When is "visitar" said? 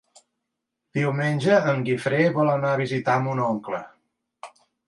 2.83-3.19